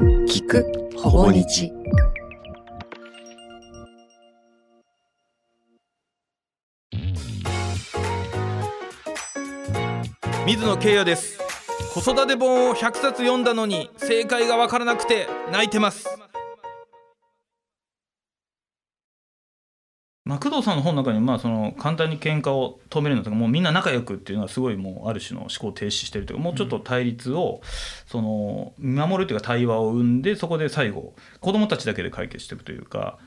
[0.00, 0.64] 聞く
[0.96, 1.70] ほぼ日。
[10.46, 11.38] 水野圭也です。
[11.92, 16.08] 子育て本を100冊読んだのに正解が分からなくて泣いてます。
[20.30, 27.62] まあ、工藤さんの本の中にまあその簡単に喧嘩を止めるのとかもうみんな仲良くっていうのはすごいもうある種の思考停止してるというかもうちょっと対立を
[28.06, 33.18] その守るというか対話を生んでそこで最後子供たちだけで解決していくというか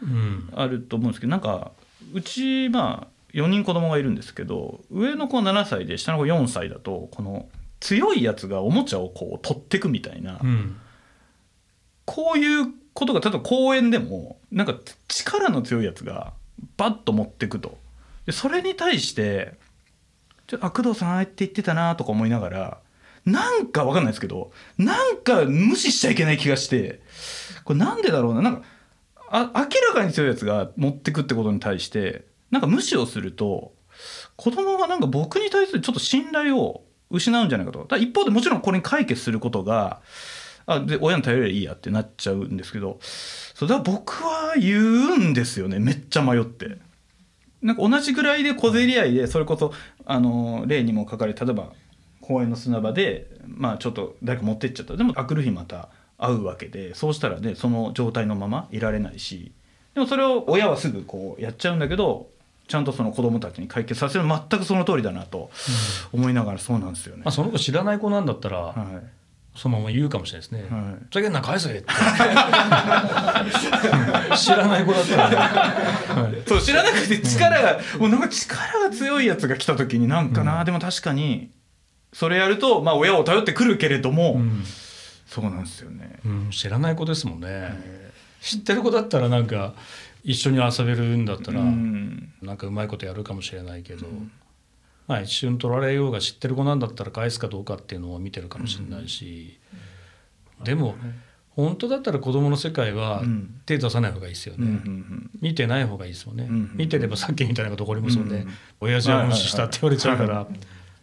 [0.55, 1.73] あると思うんですけどなんか
[2.13, 7.49] うちまあ4人子供がいるんですけど上の子は7歳で下の子4歳だとこの
[7.81, 10.77] 強いやつがおもちゃをこう取ってくみたいな、うん。
[12.05, 14.75] こういうことが例えば公園でもなんか
[15.09, 16.31] 力の強いやつが
[16.77, 17.77] バッと持ってくと。
[18.25, 19.55] でそれに対して
[20.47, 22.77] 「ちょあ工藤さんああやって言ってたな」とか思いながら
[23.25, 27.01] なんかわかんないですけどなんか無視しちゃいけない気がして
[27.63, 28.63] これなんでだろうななんか
[29.29, 33.73] あ明らかに強いやつが持ってくってことに対してなんか無視をすると
[34.35, 37.79] 子供がなんか僕に対するちょっと信頼を失うんじゃないかと。
[37.85, 40.01] ただ一方でもちろんこれに解決することが
[40.65, 42.99] あで親に頼ればいいやってなっちゃうんですけど
[43.67, 46.77] それだ僕は言うんですよねめっちゃ迷って。
[47.61, 49.71] なんか同じぐらいで小競り合いでそれこそ
[50.05, 51.71] あの例にも書かれ例えば
[52.19, 59.53] 公園の砂場でまあちょっと誰か持ってっちゃったでもあくる日また会うわけでそうしたらねその状態のままいられないし
[59.93, 62.27] でもそれを親はすぐこうやっちゃうんだけど
[62.67, 65.49] ちゃんとその子供たちに解決させる全くその通りだなと
[66.11, 67.23] 思いながらそうなんですよね。
[67.23, 69.22] まあ、その子知らない子なんだったら、はい
[69.55, 70.67] そのまま言うかもしれないですね。
[70.69, 71.85] はいふざけんな返せって。
[74.37, 76.41] 知らない子だったらね、はい。
[76.47, 81.51] そう知らなくて力が、もうなんか力が強いやつが来た時になんかな、でも確かに
[82.13, 84.63] それやると、まあ、親を頼ってくるけれども、うん。
[85.27, 86.19] そうなんですよね。
[86.25, 87.77] うん知らない子ですもんね、
[88.41, 89.73] 知ってる子だったらなんか
[90.23, 92.33] 一緒に遊べるんだったら、うん。
[92.41, 94.07] なんかうまいことやるかもしれないけど、
[95.07, 99.59] まあ、一瞬取られようが知ってる子なんだったら返すかどうかっていうのを見てるかもしれないし、
[100.63, 100.95] でも
[101.51, 103.61] 本当だったら子供の世界はうん。
[103.65, 104.81] 手出さない方がいいですよね、
[105.41, 110.45] 見てない方がいいですもんね、うん見てればさっきみたいなこと起こりますもんね、うん親父は無視したって言われちゃうから、はい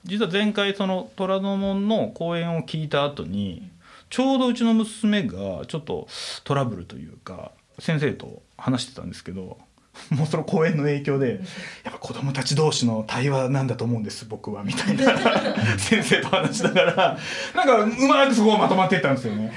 [0.05, 3.71] 実は前回その虎ノ門の講演を聞いた後に
[4.09, 6.09] ちょうどうちの娘がちょっと
[6.44, 9.59] トラブルというか先生と話してたんですけど
[10.11, 11.41] もうその講演の影響で
[11.84, 15.15] やっぱ子供たち同士の対話なんだと思うんです僕はみたいな。
[15.78, 17.19] 先生と話しながら。
[17.55, 19.53] なんかうまくそこをまとまっていったんですよね。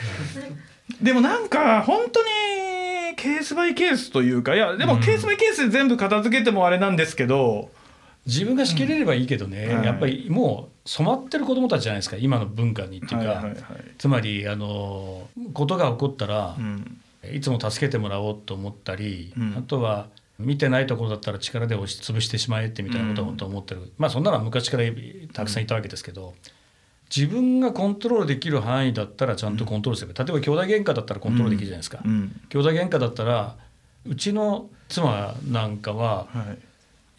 [1.01, 7.69] でもなんか本当にケースバイケースというかいやでもケースバイケースで全部片付けてもあれなんですけど、
[8.25, 9.85] 自分が仕切れればいいけどね、うんはい。
[9.85, 13.55] やっぱりもう染まってる子供たちじゃないですか今の文化にっていうか、はいはいはい。
[13.97, 16.99] つまりあのことが起こったらう、ん。
[17.33, 19.55] いつも助けてもらおうと思ったり、うん。
[19.57, 20.07] あとは
[20.39, 24.83] 見てないところだったら力で押し潰してしまえってみたいなことを本当は思ってる、まあそんなのは昔から
[25.33, 26.33] たくさんいたわけですけど、
[27.15, 32.41] 自分がコントロールできる範囲だったらちゃんとコントロールすれば、例えば兄弟喧嘩だったらコントロールできるじゃないですか、うん。
[32.49, 33.55] 兄弟喧嘩だったら
[34.05, 36.53] うちの妻なんかはは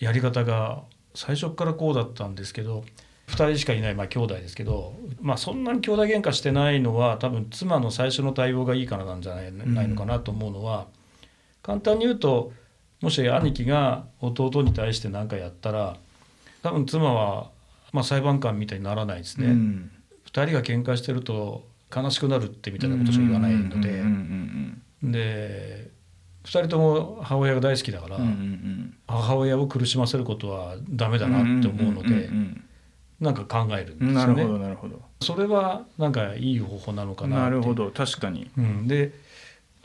[0.00, 0.82] いやり方が
[1.14, 2.84] 最初からこうだったんですけど
[3.28, 10.86] 2人しかいない、まあ、兄弟ですけど、まあ、そんなに兄弟喧嘩してないのは多分妻の最初の対応がいいからなんじゃない,、ないのかなと思うのは
[11.62, 12.52] 簡単に言うと
[13.04, 15.98] もし兄貴が弟に対して何かやったら
[16.62, 17.50] 多分妻は、
[17.92, 19.48] まあ、裁判官みたいにならないですね。
[19.48, 19.90] うん。
[20.32, 24.02] 2人が喧嘩してると悲しくなるってみたいなことしか言わないので、
[25.02, 25.90] で
[26.44, 28.18] 2人とも母親が大好きだから、
[29.06, 32.64] 母親を苦しませることはダメだなって思うので、ん
[33.20, 34.14] なんか考えるんうん。
[34.14, 34.58] なるほですよね。
[34.58, 35.02] どなるほど。
[35.20, 38.50] それはなんかいい方法なのかななるほど確かに。
[38.56, 39.12] うん、で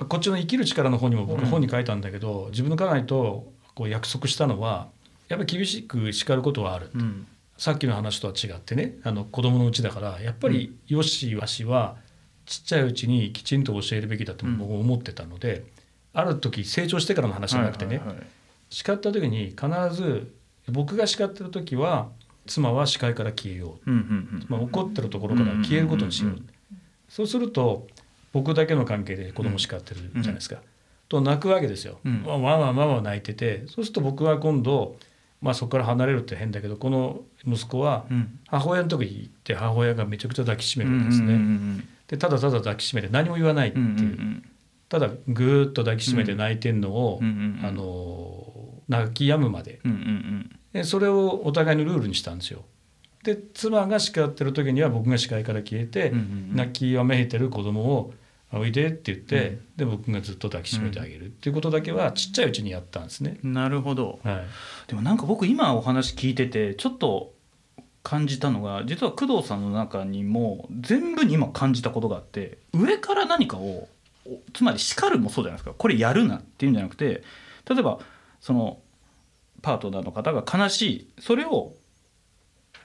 [0.08, 1.46] こっちの生きる力の方にも僕うん。
[1.48, 4.88] 本に書いたんだけど、自分の家内とこう約束したのは
[5.28, 7.28] やっぱり厳しく叱ることはある、うん。
[7.58, 11.98] さっきの話とは違ってねあの子供のうちだからやっぱりよしわしは
[12.46, 15.66] ちっちゃいうちにきちんと教えるべきだと僕は思ってたので、
[16.14, 18.28] ある時成長してからの話じゃなくてね、はいはいはい。
[18.70, 20.34] 叱った時に必ず
[20.70, 22.10] 僕が叱ってる時は
[22.48, 26.50] 妻は視界から消えよう、うんうんまあ、怒ってるところから消えることにしよう,、うんうんうん。
[27.08, 27.88] そうすると
[28.32, 30.58] 僕だけの関係で子供叱ってるじゃないですか、
[31.08, 32.24] と泣くわけですよ、うん。
[32.24, 34.98] わわわわわ泣いててそうすると僕は今度、
[35.42, 38.40] まあ、そこから離れるって変だけどこの息子はうん。
[38.48, 44.50] 母親のとこに行って母親がめちゃくちゃ抱きしめるんですね、うんうんでただただ抱きしめて何も言わないっていう、うんうんうん。
[44.90, 47.28] ただぐーっと抱きしめて泣いてんのを、うん。
[47.28, 48.54] うんうんあの
[48.88, 49.80] 泣き止むまで。
[49.86, 50.60] うんうん。
[50.74, 52.66] でそれをお互いのルールにしたんですよ。
[53.24, 56.14] で妻が叱ってる時には僕が視界から消えて、
[56.54, 58.14] 泣きわめいてる子供を
[58.52, 59.60] 「おいで」って言って、うん。
[59.78, 63.38] で僕がずっと抱きしめてあげるっていうことだけはちっちゃいうちにやったんですね。
[63.44, 64.20] なるほど。
[64.24, 64.46] はい。
[64.88, 67.34] でもなんか僕今お話聞いててちょっと
[68.02, 73.90] 感じたのが実は工藤さんの中にも全部に今感じたことがあって上から何かを
[74.26, 75.74] おつまり叱るもそうじゃないですか。
[75.78, 77.24] これやるなっていうんじゃなくて
[77.70, 78.00] 例えば
[78.40, 78.80] その
[79.62, 81.08] パートナーの方が悲しい。
[81.20, 81.74] それを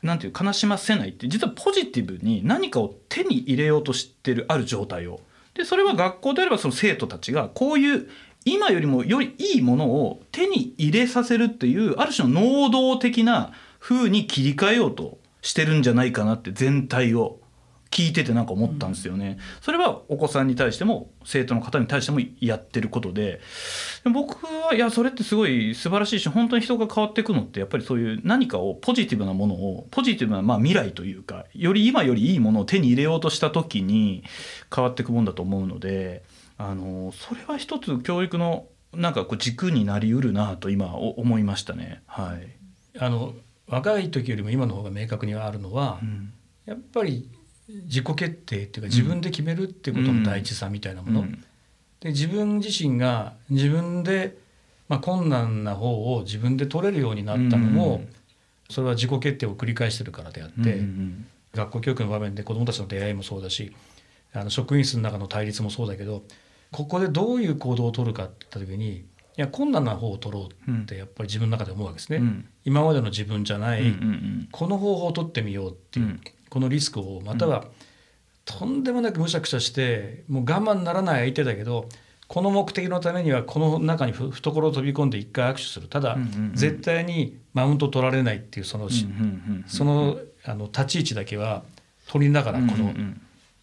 [0.04, 5.20] なんていう悲しませないって実はポジティブに何かを手に入れようとしてるある状態を。
[5.54, 8.08] でそれは学校であればその生徒たちがこういう
[8.44, 17.38] 今よりもよりいいものを手に入れさせるっていうある種の能動的な風に切り替えようとしてるんじゃないかなって全体を
[17.94, 19.38] 聞いててなんか思ったんですよね。
[19.60, 23.40] それはお子さんに対しても生徒の方に対してもやってることで
[24.02, 34.24] で僕はいやそれってすごい素晴らしいし本当に人が変わっていくのってやっぱりそういう何かをポジティブなものをポジティブなまあ未来というかより今よりいいものを手に入れようとした時に
[34.74, 36.24] 変わっていくもんだと思うので
[36.58, 42.02] あのそれは一つ教育のなんかこう軸になりうるなと今お思いましたね。
[42.06, 42.48] はい
[42.98, 43.34] あの
[43.66, 46.32] 若い時よりも今の方が明確にあるのは、うん
[46.66, 47.28] やっぱり
[47.68, 51.44] 自己決定っていうか自分で決めるっていうことの大事さみたいなもの、うん。
[52.00, 54.36] で自分自身が自分で、
[54.88, 58.08] まあ、困難な方を自分で取れるようになったのも、うん。
[58.70, 63.72] それは自己決定を繰り返してるからであって、うん学校教育の場面で子どもたちの出会いもそうだし
[64.32, 66.24] あの職員室の中の対立もそうだけど
[66.72, 69.04] ここでどういう行動を取るかって言った時にい
[69.36, 72.18] や困難な方を取ろうってやっぱり自分の中で思うわけですね。
[72.18, 72.48] うん。
[72.64, 73.92] 今までの自分じゃない、
[74.52, 76.20] この方法を取ってみようっていう、うん
[76.50, 77.66] このリスクをまたは、
[78.44, 81.88] とんでもなくむしゃくしゃしてもう我慢ならない相手だけど
[82.28, 85.88] この目的のためにはこの中にふ懐を飛び込んで一回握手する。
[85.88, 86.16] ただ、
[86.54, 88.88] 絶対にマウント取られないっていうその,
[89.66, 91.64] そのあの立ち位置だけは
[92.08, 92.94] 取りながらこの、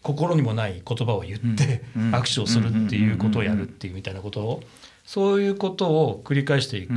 [0.02, 4.62] 心にもない言葉を言って、握手をするっていうことをやるっていうみたいなことを
[5.04, 6.92] そういうことを繰り返していく。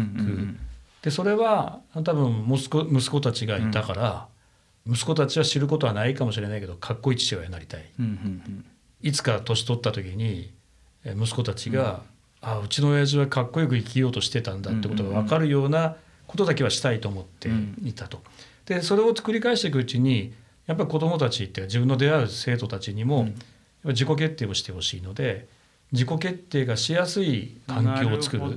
[1.02, 4.28] でそれは多分息子息子たちがいたから、
[4.88, 7.86] 息子たちは知ることはないかもしれないけどかっこいい父親になりたい。
[8.00, 8.66] うんうん
[9.02, 10.52] いつか年取った時に
[11.04, 12.02] え息子たちが、
[12.42, 15.96] あうちの親父はかっこよく生きようとしてたんだってことが分かるような
[16.28, 17.50] ことだけはしたいと思って
[17.84, 18.22] いたと。
[18.66, 20.34] でそれを繰り返していくうちに
[20.66, 23.30] やっぱり子どもたちって自分の出会う生徒たちにも、
[23.84, 25.48] 自己決定をしてほしいので
[25.92, 28.44] 自己決定がしやすい環境を作る。
[28.44, 28.56] なる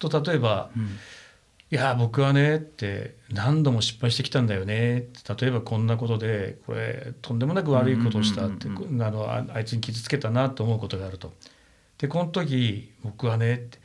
[0.00, 0.98] と例えばうん
[1.70, 5.04] 「いや僕はね」って何度も失敗してきたんだよね。
[5.38, 11.32] 例えばこんなことでこれとんでもなく悪いことをしたってうんうんあのああいつに傷つけたなと思うことがあると。
[11.98, 13.78] でこの時僕はねって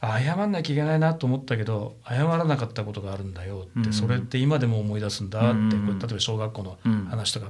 [0.00, 7.04] あ謝んなきゃいけないなと思ったけど謝らなかったことがあるんだよって、うんそれって今でも思い出すんだって、うん例えば小学校のうん。
[7.06, 7.46] 話とか、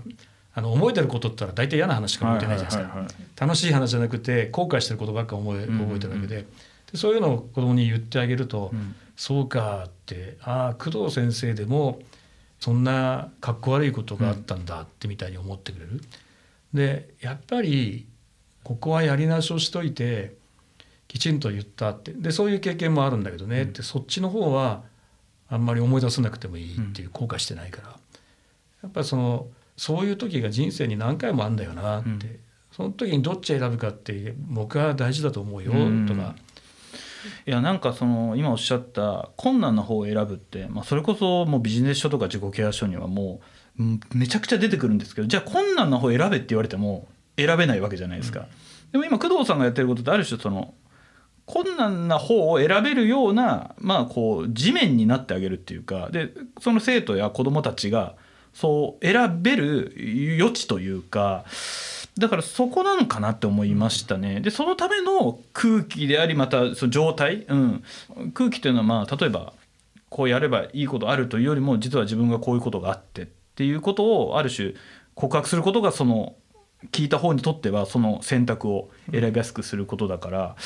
[0.55, 3.47] あの覚えてることって言ったら大体嫌な話しか覚えてないじゃないですか。
[3.47, 5.87] 楽しい話じゃなくて後悔してることばっか覚えうんうんうん。
[5.87, 6.47] 覚えてるわけで,、で
[6.95, 12.01] そういうのを子供に言ってあげると、うんそうかってああ工藤先生でも
[12.59, 16.01] そんなかっこ悪いことがあったんだってみたいに思ってくれる。
[16.75, 18.09] でやっぱり
[18.65, 20.35] ここはやり直しをしといて
[21.07, 24.83] きちんと言ったってでそういう経験もあるんだけどね、ってそっちの方は
[25.49, 27.89] あんまり思い出さなくてもいいっていう後悔してないから、
[28.83, 29.47] やっぱりその
[29.77, 32.21] そういう時が人生に何回もあるんだよなって、うん。
[32.73, 36.07] その時にどっち選ぶかって僕は大事だと思うようん。
[36.09, 36.35] とか、
[37.47, 43.41] いやなんかその今おっしゃった困難な方を選ぶって、まあ、それこそもうビジネス書とか自己ケア書にはも
[43.79, 48.47] ううんめちゃくちゃ出てくるんですけどじゃあ困難な方を選べって言われても選べないわけじゃないですか。
[48.93, 50.75] でも今工藤さんがやってることってある種その
[51.47, 58.15] 困難な方を選べるようなまあこう地面になってあげるっていうかでその生徒や子どもたちが
[58.53, 59.95] そう選べる
[60.39, 61.45] 余地というか
[62.19, 64.41] だからそこなのかなって思いましたね。
[64.41, 67.85] でそのための空気でありまたその状態、うん、
[68.35, 69.55] 空気というのはまあ例えば
[70.11, 74.75] こうやればいいことあるというよりも実は自分がこういうことがあってっていうことをある種
[75.15, 76.37] 告白することがその
[76.91, 80.57] 聞いた方にとってはその選択を選びやすくすることだから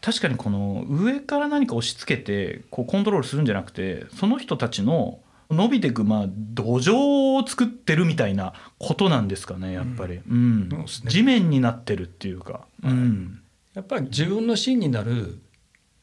[0.00, 5.18] 確かにこの上から何か押し付けてこうコントロールするんじゃなくてその人たちの
[5.50, 10.68] 伸びていくまあ土壌を作ってるみたいなことなんですかねやっぱり、うん。
[10.68, 10.84] ね。
[11.06, 13.40] 地面になってるっていうか、うん。
[13.74, 15.38] やっぱり自分の芯になる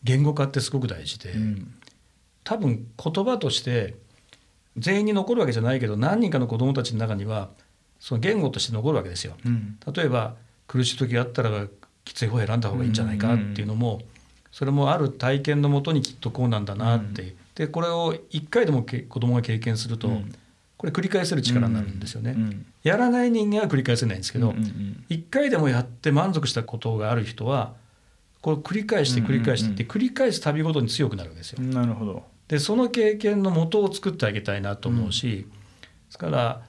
[0.04, 1.76] 言語化ってすごく大事で、うん。
[2.44, 3.96] 多分言葉として
[4.78, 7.50] 全員に残るわけじゃないけど何人かの子どもたちの中には
[8.00, 9.36] その言語として残るわけですよ。
[9.46, 9.78] うん。
[9.94, 10.36] 例えば
[10.68, 11.68] 苦しい時があったら
[12.04, 14.02] きつい方を選んだ方がいいんじゃないかっていうのも
[14.52, 20.36] それもある体験のもとにきっとこうなんだなって、でこれを一回でもけ子供が経験すると、うん。
[20.78, 22.32] ここれ繰り返せる力になるんですよね。
[22.32, 27.74] うんやらない人間は繰り返せないんですけど、うんうん一回でもやって満足したことがある人は
[28.42, 31.58] これ繰り返して繰り返してって繰り返す旅ごとに強くなるわけですよ。
[31.62, 31.64] う。
[31.66, 32.24] んなるほど。
[32.48, 36.62] でその経験の元を作ってあげたいなと思うし、ですから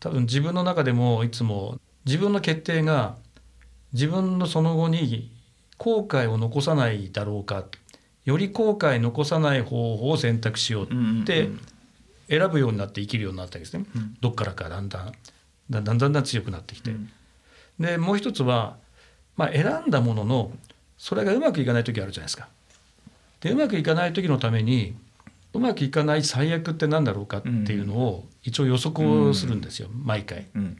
[0.00, 3.16] 多分自分の中でもいつも自分の決定が
[3.92, 5.30] 自分のその後に
[5.76, 7.64] 後悔を残さないだろうか
[8.24, 11.50] より後悔残さない方法を選択しようって
[12.28, 14.16] 選ぶようになって生きるようになったわけですね、うん。
[14.20, 15.12] どっからかだんだん
[15.70, 17.10] だんだんだんだん強くなってきて、うん。
[17.78, 18.76] でもう一つは、
[19.36, 20.52] まあ、選んだものの
[20.96, 22.48] それがうまくいかない時あるじゃないですか。
[23.40, 24.96] でうまくいかない時のために
[25.52, 30.46] うまくいかない最悪って何だろうかっていうのを一応予測をするんですよ、毎回。
[30.54, 30.78] うん。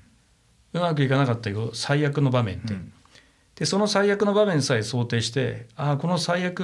[0.72, 2.72] うまくいかなかったよ最悪の場面って。
[2.72, 2.92] うん
[3.56, 6.60] でその最悪の場面さえ想定してああこの最悪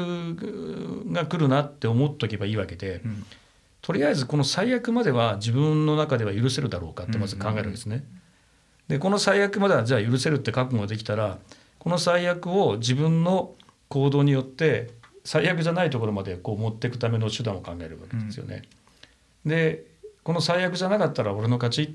[1.13, 3.25] が来るなって思っとけばいいわけで、うん
[3.83, 8.05] とりあえずこの最悪までは自分の中では許せるだろうかってまず考えるわけですね。
[8.89, 11.39] でこの最悪まではじゃあ許せるって覚悟ができたら
[11.79, 13.55] この最悪を自分の
[13.89, 14.91] 行動によって
[15.25, 18.63] 最悪じゃないところまでこう持っていくための手段を考えるわけですよね。
[19.47, 19.85] で
[20.25, 21.91] この最悪じゃなかったら俺の勝ちっ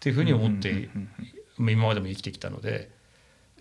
[0.00, 1.08] ていうふうに思ってうん
[1.60, 2.90] うん今までも生きてきたので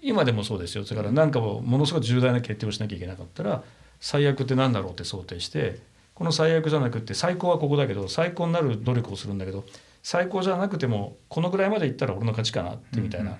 [0.01, 0.83] 今でもそうですよ。
[0.83, 3.63] だから何かをものすごく重大な決定をしなきゃいけなかったら
[3.99, 5.79] 最悪って何だろうって想定して
[6.13, 9.63] この最悪じゃなくて最高はここだけど最高になる努力をするんだけど
[10.03, 13.37] 最高じゃなくてもこのぐらいまでいったら俺の勝ちかなってみたいな、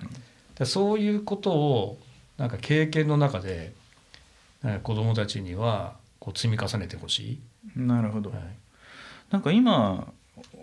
[0.60, 1.98] うそういうことを
[2.36, 3.72] なんか経験の中で
[4.82, 7.38] 子どもたちにはこう積み重ねてほし
[7.76, 7.78] い。
[7.78, 8.30] なるほど。
[8.30, 8.40] はい。
[9.30, 10.12] なんか今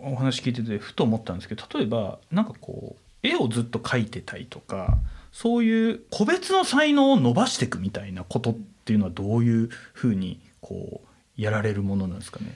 [0.01, 4.97] お話聞いててふと思ったんですけど例えばなんかこう絵をずっと描いてたりとか
[5.35, 8.53] そういう個別の才能を伸ばしていくみたいなことっ
[8.85, 12.55] ていうのはどういうふうにこうやられるものなんですかね？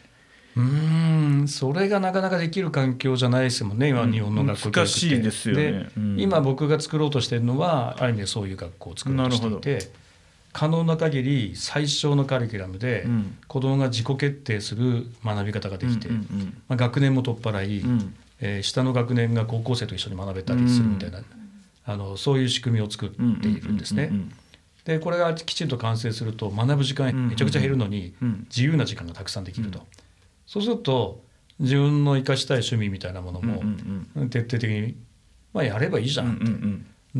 [0.55, 5.89] うーんそれがなかなかできる環境じゃないですもんね今うん日本の学校難しいですよね。
[5.97, 6.19] うん。
[6.21, 9.91] 今僕が作ろうとしてるのはある意味でそういう学校を作ろうとしていて
[10.53, 13.37] 可能な限り最小のカリキュラムでうん。
[13.49, 18.15] 子どもが自己決定する学び方ができて、うんうんまあ、学年も取っ払い、うんうん。
[18.39, 21.19] えー下の学年が高校生と一緒に学べたりするみたいな、
[21.89, 24.11] あのそういう仕組みを作っているんですね。
[24.85, 28.13] でこれがきちんと完成すると学ぶ時間めちゃくちゃ減るのに
[28.49, 29.85] 自由な時間がたくさんできると、うん。
[30.45, 31.23] そうすると
[31.59, 33.63] 自分の生かしたい趣味みたいなものも
[34.29, 34.95] 徹底的に、
[35.51, 36.37] まあ、やればいいじゃんっ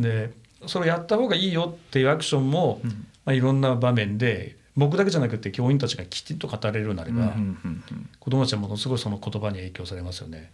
[0.00, 0.32] で
[0.66, 2.90] それをやった方がいいよっていうアクションも、うん。
[3.24, 7.34] まあ、いろんな場面で僕だけじゃなくて教員たちがきちんと語れるようになれば、
[8.20, 10.52] 子どもたちはものすごいその言葉に影響されますよね。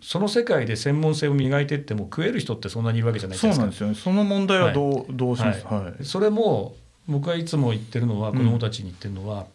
[0.00, 3.62] その世界で専門性を磨いていっても食える人ってそんなにいるわけじゃないそうですか。
[3.62, 3.94] なんですよね。
[3.94, 5.62] その問題はどう,、どうします？
[5.64, 6.04] か、ははい。
[6.04, 6.76] それも
[7.06, 9.46] 僕がいつも言ってるのはうん子どもたちに言ってるのは、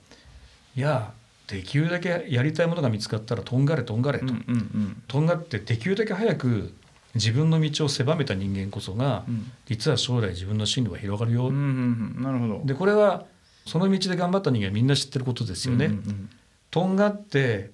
[0.75, 1.11] いや
[1.47, 6.73] できるだけやりたいものが見つかったらとんがれとんがれと、うんうんとんがってできるだけ早く
[7.15, 9.51] 自分の道を狭めた人間こそが、うん。
[9.65, 12.23] 実は将来自分の進路が広がるよ、うんうんうん。
[12.23, 12.61] なるほど。
[12.65, 13.25] でこれは
[13.65, 15.85] その道で頑張った人間はみんな知ってることですよね。
[15.85, 16.29] うんうん。
[16.71, 17.71] とんがって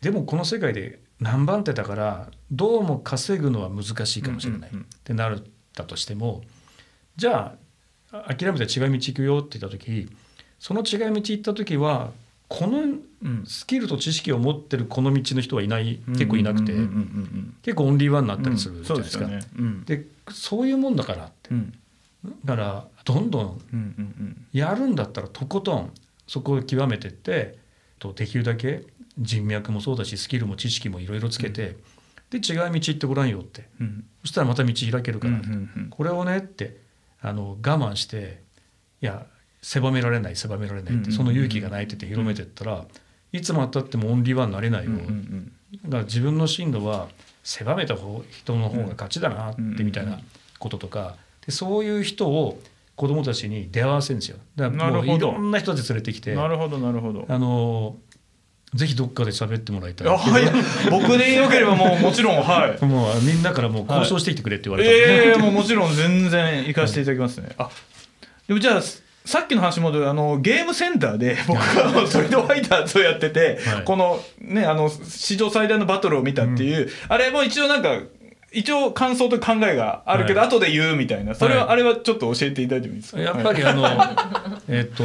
[0.00, 4.74] でもこの世界で何番手だからどうも稼ぐのは難しいかもしれない、っ
[5.04, 5.42] てなっ
[5.74, 6.42] たとしても
[7.16, 7.56] じゃ
[8.10, 10.08] あ諦めて違う道行くよって言った時
[10.58, 12.10] その違う道行った時は
[12.48, 12.82] この
[13.24, 13.44] うん。
[13.46, 16.72] スキルと知識を持ってるこの道の人はいない結構いなくて、
[17.62, 19.28] 結構オンリーワンになっうんたりするじゃないですか。
[19.86, 21.50] でそういうもんだからって。
[21.50, 21.72] うん。
[22.44, 23.60] だからどんどん。
[24.52, 25.90] やるんだったらとことん
[26.26, 27.56] そこを極めてって
[27.98, 28.84] とできるだけ
[29.18, 31.76] 人脈もそうだしスキルも知識もいろいろつけて、
[32.30, 33.68] で違う道行ってごらんよって。
[33.80, 34.04] うん。
[34.22, 35.88] そしたらまた道開けるから、うんうんうん。
[35.90, 36.80] これをねって
[37.20, 38.42] あの我慢して
[39.00, 39.26] いや
[39.62, 42.84] 狭められない狭められないっうんうんうんてその勇気がないってて広めてったら
[43.32, 45.52] いつまでたってもオンリーワンになれないよ、うんうん
[45.84, 47.08] だから自分の進路は
[47.42, 50.20] 狭めた方人の方が勝ちだなってみたいな
[50.58, 51.16] こととか
[51.46, 52.60] でそういう人を
[52.94, 54.36] 子供たちに出会わせるんですよ。
[54.54, 57.24] だからもういろんな人たち連れてきてなるほどなるほど。
[57.26, 57.96] あの
[58.74, 60.08] ぜひどっかで喋ってもらいたい。
[60.08, 60.44] あはい。
[60.90, 62.80] 僕でよければもうもちろんはい。
[62.84, 64.90] もうみんなからもう交渉してきてくれって言われた。
[64.90, 67.68] んで、ええもうもちろん全然行かせていただきますね、あ
[68.48, 68.82] でもじゃあ
[69.24, 73.84] さっきの話戻るあのゲームセンターで 僕があのストリートファイターズをやってて、はい。
[73.84, 77.98] このねあの史上最大のバトルを見たっていう、あれも一応なんか
[78.54, 80.48] 一応感想と考えがあるけど、はい。
[80.48, 81.34] 後で言うみたいな。
[81.34, 81.72] それは、はい。
[81.72, 83.20] あれはちょっと教えていただいてもいいですか？
[83.20, 83.86] やっぱりあの、
[84.68, 85.04] えっと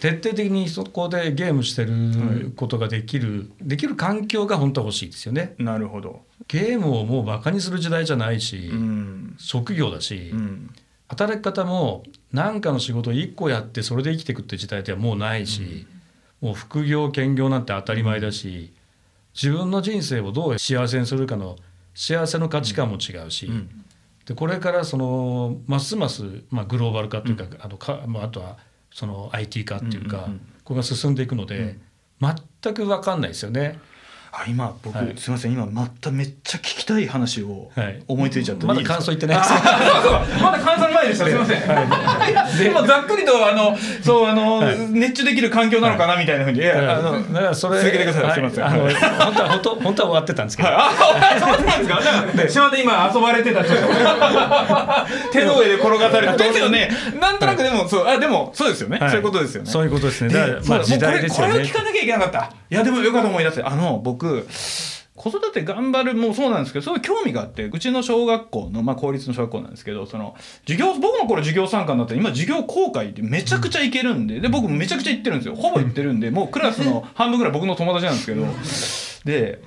[0.00, 5.54] 徹底的にそこでゲームしてることができる、できる環境が本当は欲しいですよね。
[5.58, 6.22] なるほど。
[6.48, 10.70] ゲームをもうバカにする時代じゃないし、うん、職業だし、うん。
[11.08, 15.86] 働き方も何かの仕事を1個やってそれで生きていくって時代ではもうないし、
[16.40, 18.72] もう副業兼業なんて当たり前だし、
[19.34, 21.56] 自分の人生をどう幸せにするかの
[21.94, 23.84] 幸せの価値観も違うし、うん。
[24.26, 28.56] でこれからそのますます、まあ、グローバル化というか,、あのかまあ、あとは
[28.90, 30.28] その IT 化っていうか、
[30.62, 31.78] これが進んでいくので、
[32.20, 33.78] 全く分かんないですよね。
[34.36, 35.14] あ今僕、はい。
[35.16, 38.02] すみません今まためっちゃ聞きたい話をはい。
[38.08, 39.38] 思いついちゃって、まだいいですか感想言ってない。
[39.38, 39.60] ですか
[40.42, 41.24] まだ感想の前でした。
[41.26, 41.58] すみません。
[41.58, 41.60] い。
[42.34, 44.76] や今ざっくりとあのそうあの、はい。
[44.90, 48.24] 熱中できる環境なのかなみたいなふうに、いやあのだからそれ続けてください。
[48.24, 48.66] はすいません。
[48.66, 48.94] あのはい。
[48.94, 50.90] 本当は本当本当は終わってたんですけど、あ、
[51.38, 52.00] そうなんですか？
[52.00, 53.62] なんか、島で今遊ばれてた
[55.32, 56.44] 手の上で転がされて。
[56.44, 56.90] ですよね。
[57.20, 58.98] なんとなくでも、そう、あ、でも、そうですよね。
[58.98, 59.10] はい。
[59.10, 59.70] そういうことですよね。
[59.70, 60.34] そういうことですね。
[60.34, 61.54] だかまあ時代ですよね。
[61.54, 62.52] もうこれこれを聞かなきゃいけなかった。
[62.70, 63.62] いや、でもよかった思い出せ。
[63.62, 64.23] あの、僕。
[65.16, 70.34] 子育て頑張るもそうなんですけどすごい興味があってうちの小学校の、まあ、公立の小学校なんですけどその
[70.66, 78.44] 授業僕の頃授業参観だったら今授業公開ってめちゃくちゃ行けるんでで僕もめちゃくちゃ行ってるんですよほぼ行ってるんでもうクラスの 半分ぐらい僕の友達なんですけど
[79.24, 79.62] で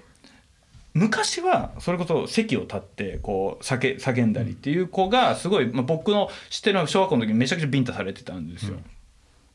[0.93, 8.77] 昔はそれこそ席を立ってこう叫叫んだりっていう子がすごい、まあ、僕の知ってる小学校の時にめちゃくちゃビンタされてたんですよ。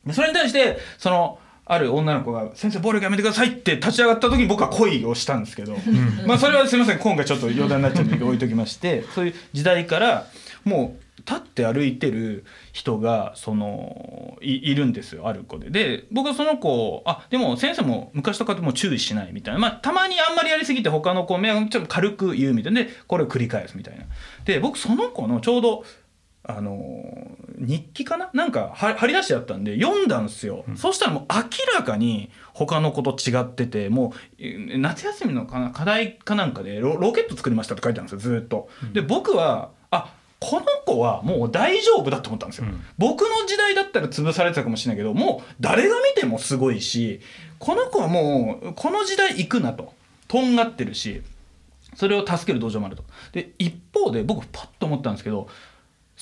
[0.05, 5.77] でそれに対してそのある女の子が「先生暴力やめてください」って立ち上がった時に僕は恋をしたんですけど、
[6.25, 10.27] まあそれはすみません今回ちょっと余談になっちゃうんで置いときましてそういう時代から
[10.65, 12.43] もう立って歩いてる
[12.73, 15.69] 人がそのいいるんですよある子で。
[15.69, 24.05] で僕はその子をあでも先生も昔とかでも注意しないみたいな、まあ、たまにあんまりやりすぎて他の子を迷惑ちょっと軽く言うみたいなでこれを繰り返すみたいな。
[24.43, 25.85] で僕その子のちょうど
[26.43, 28.29] あの日記かな？
[28.33, 31.41] なんかは貼り出してあったんで読んだんですよ、そしたらもう明
[31.75, 38.69] らかに他の子と違っててもうえ夏休みのかな課題かなんかでロロケット作りましたって書いてあるんですよずっと。
[38.93, 42.81] で僕はあこの子はもう大丈夫だと思ったんですよ、うん。
[42.97, 47.21] 僕の時代だったら潰されてたかもしれないけどもう誰が見てもすごいし
[47.59, 49.93] この子はもうこの時代行くなと。
[50.27, 51.21] とんがってるし
[51.95, 53.03] それを助ける道場もあると。
[53.33, 55.47] で一方で僕パッと思ったんですけど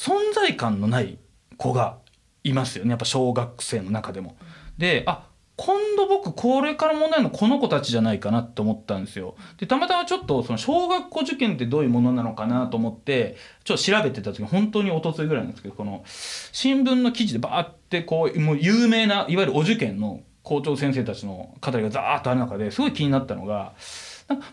[0.02, 1.20] 存在感のない
[1.58, 2.00] 子が
[2.44, 4.36] いますよねやっぱ小学生の中でも。
[4.80, 9.36] であ今度僕これから問題のこの子たちじゃないかなって思ったんですよ。
[9.60, 23.74] でたまたまちょっとその小学校受験ってどういうものなのかなと思ってちょっと調べてた時本当に一昨日ぐらいなんですけどこの新聞の記事でバーってこうもう有名ないわゆるお受験の校長先生たちの語りがザーッとある中ですごい気になったのが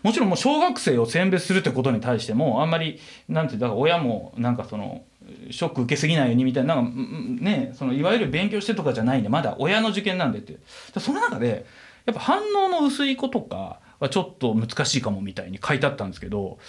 [0.03, 5.05] もちろんもう小学生を選別するってことに対してもあんまりなんてだから親もなんかその
[5.51, 10.53] ショック受けすぎないようにみたいななんかうんねそのいわゆる勉強してとかじゃないんでまだ親の受験なんでって
[10.93, 11.65] でその中で
[12.05, 16.59] やっぱ反応の薄い子とかはちょっと難しいかもみたいに書いてあったんですけど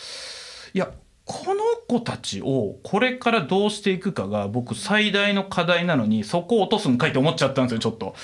[0.74, 0.90] いや
[1.24, 8.14] この子たちをこれからどうしていくかが僕最大の課題なのにそこを落とすんかいって思っちゃったんですよちょっと。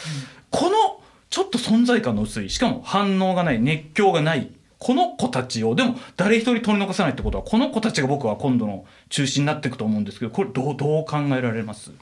[0.50, 11.92] このちょっと存在感の薄いしかも反応がない熱狂がないこの子たちをでも誰一人取り残さないってことはこの子たちが僕は今度の中心になっていくと思うんですけどこれどうどう考えられます？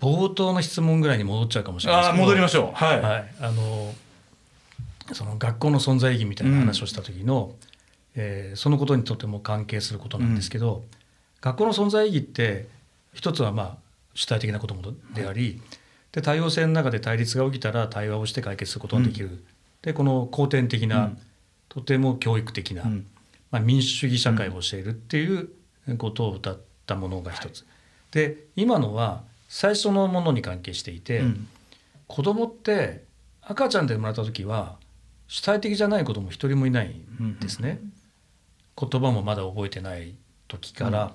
[0.00, 2.22] 冒頭の質問ぐらいに戻っちゃうかもしれないですけど。
[2.22, 2.76] 戻りましょう。
[2.76, 3.92] はい、はい、あの
[5.12, 7.52] その学校の存在意義みたいな話をした時の、
[8.14, 10.84] えーそのことにとても関係することなんですけど、
[11.40, 12.68] 学校の存在意義って
[13.12, 13.76] 一つはまあ
[14.14, 14.82] 主体的なことも
[15.14, 15.60] であり、
[16.12, 19.44] で多様性の中で対立が起きたら対話をして解決することができる、
[19.82, 21.18] でこの後天的な、うん
[21.68, 23.06] とても教育的な、うん。
[23.50, 25.48] まあ、民主主義社会を教えるっていう
[25.96, 27.66] ことを謳ったものが一つ。
[28.10, 31.48] で今のは最初のものに関係していて、うん。
[32.06, 33.04] 子供って
[33.42, 34.76] 赤ちゃんで生まれた時は
[35.28, 36.88] 主体的じゃない子供一人もいない
[37.22, 37.80] んですね、
[38.80, 40.14] 言葉もまだ覚えてない
[40.48, 41.14] 時から、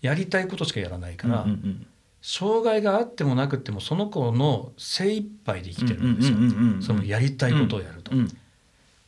[0.00, 1.86] やりたいことしかやらないから、うんうん
[2.22, 8.28] 障害があってもなくってもその子の精一杯で生きてるんですよ、うんうんうんうんそのやりたいことをやると、うん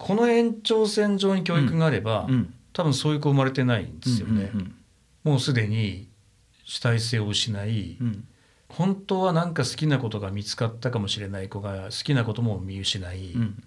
[0.02, 2.52] この延長線上に教育があれば、うん。
[2.72, 4.74] 多分そういう子生まれてないんですよね、うんうん
[5.22, 6.08] もうすでに
[6.64, 8.26] 主体性を失い、うん。
[8.68, 13.62] 本当は何か好きなことが見つかったかもしれない子が好きなことも見失い、うん。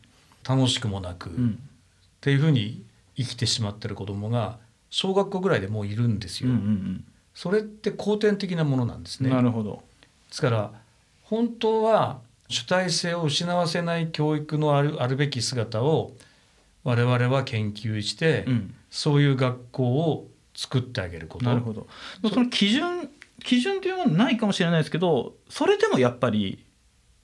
[0.45, 1.59] 楽しくもなく、っうん。
[2.19, 2.83] ていうふうに
[3.15, 4.57] 生きてしまってる子供が
[4.89, 6.55] 小学校ぐらいでもういるんですうんよ。
[6.55, 7.05] うん。
[7.33, 9.33] それって後天的なものなんですうんね。
[9.33, 9.81] なるほど。
[10.27, 10.73] ですから
[11.23, 16.13] 本当は主体性を失わせない教育のあるあるべき姿を
[16.83, 18.75] 我々は研究して、うん。
[18.89, 21.45] そういう学校を作ってあげること。
[21.45, 21.87] なるほど。
[22.29, 23.09] その基準
[23.43, 26.63] 基準というものないかもしれないですけどそれでもやっぱり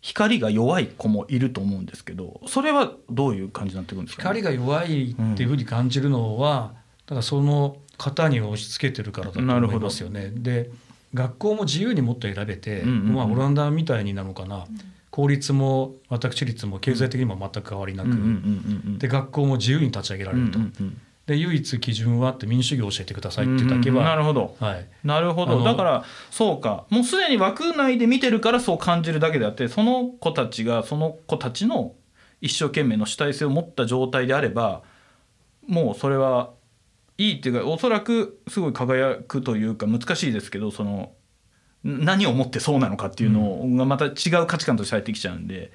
[0.02, 6.74] 光が弱い子もいると思うんですけどそれはどういう感じになってくるんですか、光が弱いっていうふうに感じるのは、
[7.06, 10.32] だからその型に押し付けてるからだと思いますよね。
[10.34, 10.72] で
[11.14, 13.14] 学校も自由にもっと選べて、うんうんうん。
[13.14, 14.66] まあ、オランダみたいになのかな
[15.12, 18.10] 公立も私立も経済的にも全く変わりなく、
[18.98, 20.60] で学校も自由に立ち上げられると、
[21.28, 24.56] で唯一基準はあって民主主義を教えてくださいっうんてだけは、なるほど。
[24.60, 25.64] はい、なるほど。
[25.64, 26.86] だからそうか。
[26.90, 31.94] もうすでに枠内で見てるからそう感じるだけであってその子たちがその子たちの
[32.40, 34.82] 一生懸命の主体性を持った状態であれば
[35.68, 36.52] もうそれは
[37.18, 41.12] いいっていうかおそらくすごい輝くというか難しいですけどその
[41.84, 44.10] 何をもってそうなのかっていうのがまた違
[44.42, 45.72] う価値観として入ってきちゃうんで。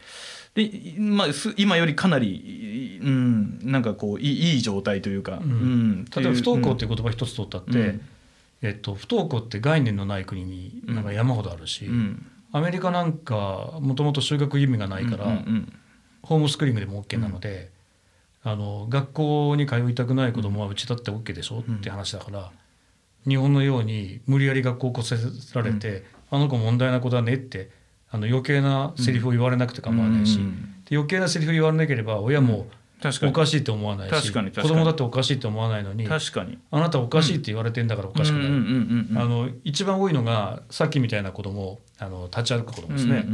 [0.54, 6.06] でまあ、す今よりかなり、うん、なんかこういいいい状態というか、うん。
[6.06, 8.00] 例えば不登校っていいう言葉一つ取ったって、うん。
[8.62, 11.92] えっと、不登校って概念のない国になんか山ほどあるし、うん。
[11.92, 15.72] うんアメリカなんかもともと就学義務がないから、うんうん
[16.22, 17.70] ホームスクーリングでも OK なので、
[18.42, 22.50] あの学校に通いたくない子供はうちだって OK でしょ、うんって話だから
[23.26, 27.70] 日本のように無理やり学校を来させられて、あの子問題な子だねって
[28.10, 30.38] あの余計なセリフを言われなくて構わないし、
[30.88, 32.66] で余計なセリフ言われなければ親も
[33.02, 33.32] 確かに。
[33.32, 36.58] おかしいって思わないし、子供だっておかしいって思わないのに確かに。
[36.70, 43.26] あなたおかしいって言われてんだからおかしくない、一番多いのがさっきみたいな子供あの立ち歩く子供ですね。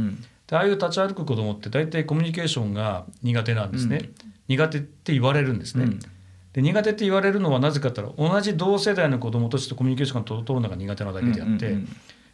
[0.47, 4.09] でああいう立ち歩く子供って大体コミュニケーションが苦手なんですね、
[4.47, 5.99] 苦手って言われるんですね、うん
[6.53, 11.89] で苦手って言われるのはなぜかって言ったら同じ同世代の子供としてコミュニケーションが取るのが苦手なだけであって、うんうん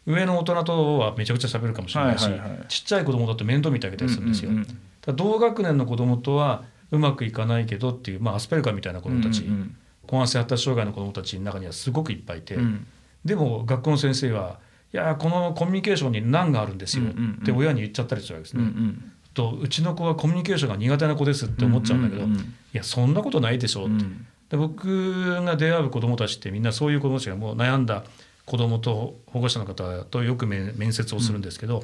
[0.06, 2.66] 上の大人とはめちゃくちゃ喋るかもしれないし、はいはいはい。
[2.68, 4.80] ちっちゃい子供だと面倒見てあげたりするんですよ、うんうんうん
[5.16, 12.62] 同学年の子供とはうまくいかないけどっていう、まあ、アスペルガーみたいな子供たち、うん高圧性発達障害の子供たちの中にはすごくいっぱいいて、うん。
[12.62, 12.88] うん
[13.26, 14.60] でも学校の先生は
[14.94, 18.70] いやこのコミュニケーションに難があるんですようんうんうんって親に言っちゃったりするわけですうんうね。
[18.72, 22.44] んとうちの子はコミュニケーションが苦手な子ですって思っちゃうんだけど、うんうんうん。
[22.44, 24.28] いやそんなことないでしょって、うん。
[24.50, 28.04] で僕が出会う子どもたちってみんなそういう子どもたちがもう悩んだ
[28.46, 31.84] 子どもと保護者の方とよく面面接をするんですけど、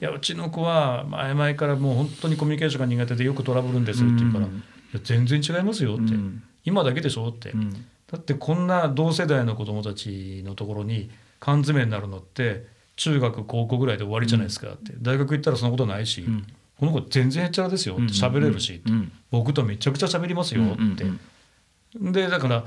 [0.00, 4.52] いやうちの子は前々からもう本当にコミュニケーションが苦手でよくトラブるんですって言うから、うん。
[4.54, 4.60] い
[4.94, 6.42] や全然違いますよって、うん。
[6.64, 7.70] 今だけでしょって、うん。
[7.70, 16.46] だってこんな同世代の子どもたちのところに缶詰になるのって中学高校ぐらいで終わりじゃないですかって、大学行ったらそんなことないし、うん
[16.78, 17.94] この子全然へっちゃらですよ。
[17.94, 19.12] って喋れるし、うん。
[19.30, 20.62] 僕とめちゃくちゃ喋りますよ。
[20.62, 21.20] って、うん
[21.94, 22.64] でだから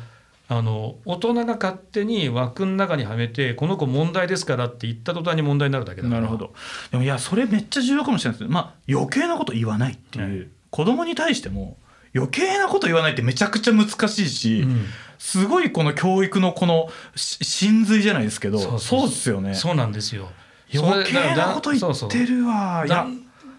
[0.50, 6.22] あの大人が勝手に枠の中にはめてこの子問題ですからって言った途端に問題になるだけだから。
[6.22, 6.54] なるほど。
[6.90, 8.54] でもいやそれめっちゃ重要かもしれないですね。
[8.54, 11.78] まあ余計なこと言わないっていう、はい子供に対しても
[12.16, 14.86] 余計なこと言わないってめちゃくちゃ難しいし、うん。
[15.20, 19.54] すごいこの教育のこのし真髄じゃないですけどそうですよね。
[19.54, 20.30] そうなんですよ。
[20.74, 22.86] 余計なこと言ってるわ。
[22.88, 23.06] だ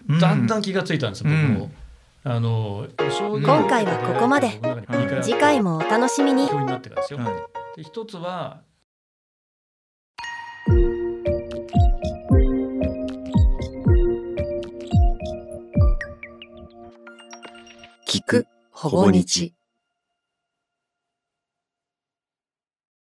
[0.09, 1.71] だんだん気がついたんです僕も、
[2.23, 4.59] あの今回はここまで。
[5.21, 6.47] 次回もお楽しみに。
[6.47, 7.77] 教員になってからですよ、はい。
[7.77, 8.61] で一つは
[18.07, 19.53] 聞くほぼ日